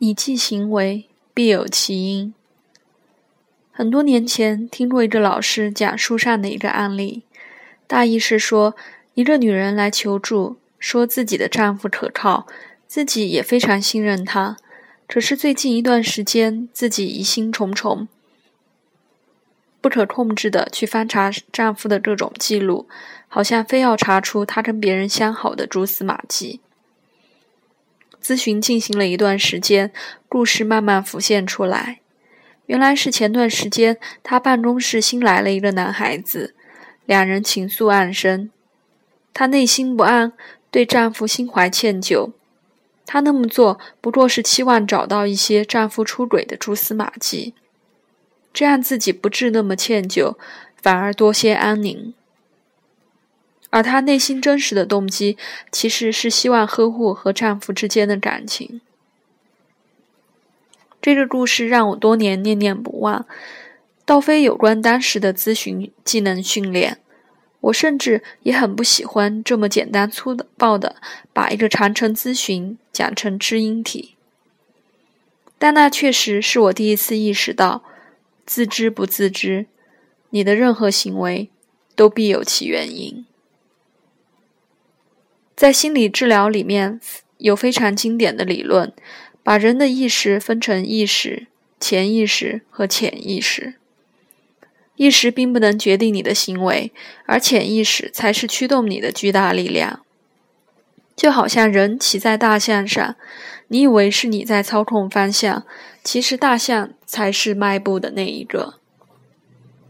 [0.00, 2.32] 你既行为，必有其因。
[3.72, 7.24] 很多年前听过一个老师讲书上的一个案例，
[7.88, 8.76] 大意是说，
[9.14, 12.46] 一个女人来求助，说自己的丈夫可靠，
[12.86, 14.56] 自己也非常信任他，
[15.08, 18.06] 可是最近一段时间，自己疑心重重，
[19.80, 22.88] 不可控制的去翻查丈夫的各种记录，
[23.26, 26.60] 好像非要查出他跟别人相好的蛛丝马迹。
[28.28, 29.90] 咨询进行了一段时间，
[30.28, 32.00] 故事慢慢浮现出来。
[32.66, 36.54] 原来是前段时间，她办公室新来了一个男孩子，
[37.06, 38.50] 两人情愫暗生。
[39.32, 40.34] 她内心不安，
[40.70, 42.32] 对丈夫心怀歉疚。
[43.06, 47.54] 她那么做不过是期望找到一些丈夫出轨的蛛丝马迹，
[48.52, 50.36] 这样自己不致那么歉疚，
[50.82, 52.12] 反而多些安宁。
[53.70, 55.36] 而她内心真实的动机，
[55.70, 58.80] 其实是希望呵护和丈夫之间的感情。
[61.00, 63.26] 这个故事让我多年念念不忘，
[64.04, 66.98] 倒非有关当时的咨询技能训练。
[67.60, 70.94] 我甚至也很不喜欢这么简单粗暴的
[71.32, 74.14] 把一个长程咨询讲成知音体，
[75.58, 77.82] 但那确实是我第一次意识到，
[78.46, 79.66] 自知不自知，
[80.30, 81.50] 你的任何行为
[81.96, 83.26] 都必有其原因。
[85.58, 87.00] 在心理治疗里面
[87.38, 88.92] 有非常经典的理论，
[89.42, 91.48] 把人的意识分成意识、
[91.80, 93.74] 潜意识和潜意识。
[94.94, 96.92] 意识并不能决定你的行为，
[97.26, 100.02] 而潜意识才是驱动你的巨大力量。
[101.16, 103.16] 就好像人骑在大象上，
[103.66, 105.64] 你以为是你在操控方向，
[106.04, 108.74] 其实大象才是迈步的那一个。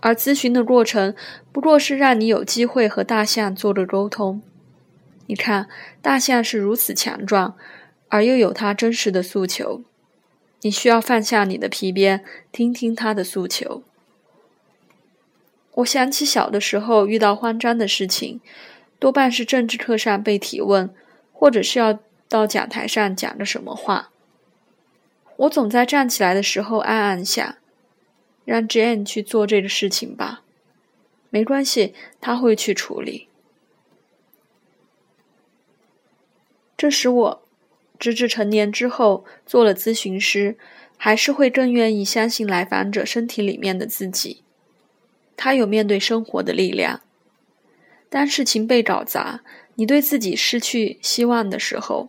[0.00, 1.14] 而咨询的过程
[1.52, 4.40] 不过是让你有机会和大象做个沟通。
[5.30, 5.68] 你看，
[6.02, 7.56] 大象是如此强壮，
[8.08, 9.84] 而又有它真实的诉求。
[10.62, 13.84] 你需要放下你的皮鞭，听听它的诉求。
[15.74, 18.40] 我想起小的时候遇到慌张的事情，
[18.98, 20.92] 多半是政治课上被提问，
[21.32, 24.10] 或者是要到讲台上讲个什么话。
[25.36, 27.54] 我总在站起来的时候暗暗想：
[28.44, 30.42] 让 Jane 去做这个事情吧，
[31.30, 33.28] 没关系，他会去处理。
[36.80, 37.42] 这使我，
[37.98, 40.56] 直至成年之后做了咨询师，
[40.96, 44.42] 还是会更愿意相信来访者身体里面的自己。
[45.36, 47.02] 他有面对生活的力量。
[48.08, 49.42] 当事情被搞砸，
[49.74, 52.08] 你对自己失去希望的时候，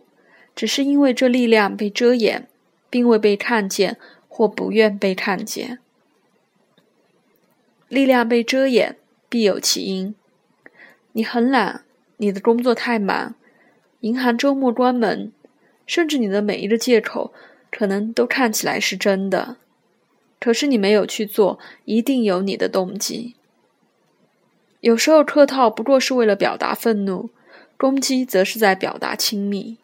[0.56, 2.48] 只是因为这力量被遮掩，
[2.88, 5.80] 并未被看见或不愿被看见。
[7.88, 8.96] 力量被遮掩，
[9.28, 10.14] 必有其因。
[11.12, 11.84] 你很懒，
[12.16, 13.34] 你的工作太忙。
[14.02, 15.32] 银行周末关门，
[15.86, 17.32] 甚至你的每一个借口
[17.70, 19.56] 可能都看起来是真的，
[20.40, 23.36] 可是你没有去做，一定有你的动机。
[24.80, 27.30] 有时候客套不过是为了表达愤怒，
[27.76, 29.78] 攻击则是在表达亲密。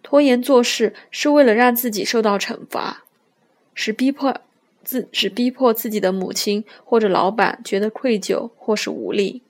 [0.00, 3.04] 拖延做事是为了让自己受到惩罚，
[3.74, 4.40] 使逼迫
[4.84, 9.42] 自使逼迫自己的母亲或者老板觉得愧疚或是无力。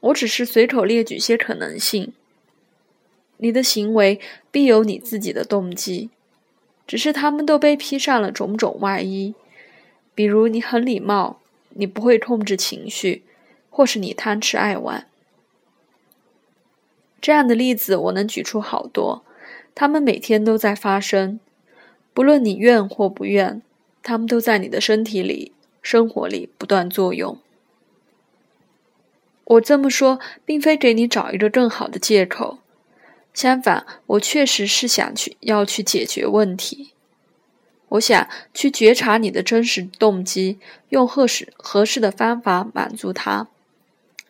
[0.00, 2.12] 我只是随口列举些可能性。
[3.42, 4.20] 你的行为
[4.50, 6.10] 必有你自己的动机，
[6.86, 9.34] 只是他们都被披上了种种外衣。
[10.14, 11.40] 比如你很礼貌，
[11.70, 13.22] 你不会控制情绪，
[13.70, 15.06] 或是你贪吃爱玩。
[17.20, 19.24] 这样的例子我能举出好多，
[19.74, 21.40] 他们每天都在发生，
[22.12, 23.60] 不论你愿或不愿，
[24.02, 25.52] 他们都在你的身体里、
[25.82, 27.38] 生活里不断作用。
[29.44, 32.59] 我这么说，并非给你找一个更好的借口。
[33.32, 36.92] 相反，我确实是想去要去解决问题。
[37.90, 40.58] 我想去觉察你的真实动机，
[40.90, 43.48] 用合适合适的方法满足它，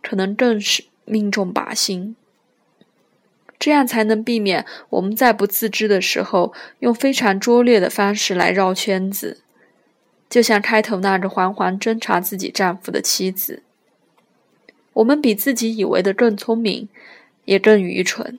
[0.03, 2.17] 可能更是命中靶心。
[3.59, 9.43] 这样才能避免我们在不自知的时候，用非常拙劣的方式来绕圈子。
[10.31, 13.63] 就像开头那个惶惶侦查自己丈夫的妻子，
[14.95, 16.89] 我们比自己以为的更聪明，
[17.45, 18.39] 也更愚蠢。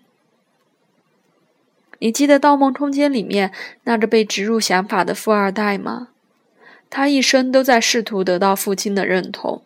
[2.03, 3.51] 你记得《盗梦空间》里面
[3.83, 6.07] 那个被植入想法的富二代吗？
[6.89, 9.61] 他一生都在试图得到父亲的认同。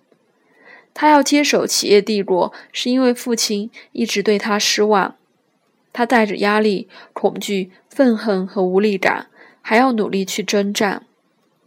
[0.93, 5.15] 他要接手企业帝国，是因为父亲一直对他失望。
[5.93, 9.27] 他带着压力、恐惧、愤恨和无力感，
[9.61, 11.03] 还要努力去征战，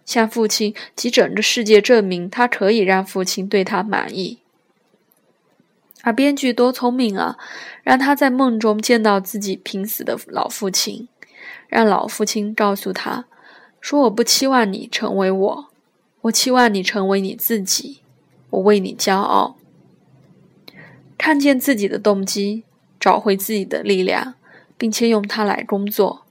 [0.04, 4.40] 向父亲及整个世界证明他可以让父亲对他满意。
[6.02, 7.36] 而编剧多聪明啊，
[7.82, 11.08] 让他在梦中见到自己濒死的老父亲，
[11.68, 13.26] 让老父亲告诉他，
[13.80, 15.68] 说：“我不期望你成为我，
[16.22, 18.00] 我期望你成为你自己，
[18.50, 19.56] 我为你骄傲。”
[21.18, 22.62] 看见自己的动机，
[23.00, 24.34] 找回自己的力量，
[24.76, 26.24] 并且用它来工作，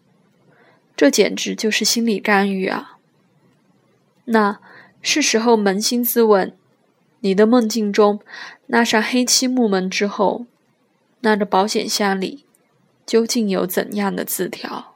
[0.96, 2.98] 这简直就是心理干预啊！
[4.26, 4.60] 那
[5.02, 6.56] 是时候扪心自问：
[7.28, 8.22] 你的梦境中
[8.68, 10.46] 那扇黑漆木门之后，
[11.20, 12.46] 那个保险箱里
[13.06, 14.96] 究竟有怎样的字条？